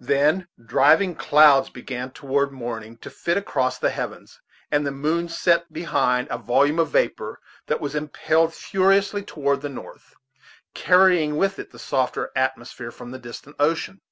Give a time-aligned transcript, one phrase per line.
[0.00, 4.38] Then driving clouds began toward morning to flit across the heavens,
[4.70, 9.70] and the moon set behind a volume of vapor that was impelled furiously toward the
[9.70, 10.16] north,
[10.74, 14.02] carrying with it the softer atmosphere from the distant ocean.